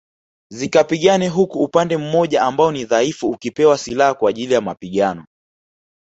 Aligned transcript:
Zikapigane 0.51 1.27
huku 1.27 1.63
upande 1.63 1.97
mmoja 1.97 2.41
ambao 2.43 2.71
ni 2.71 2.85
dhaifu 2.85 3.29
ukipewa 3.29 3.77
silaha 3.77 4.13
kwa 4.13 4.29
ajili 4.29 4.53
ya 4.53 4.61
mapigano 4.61 5.25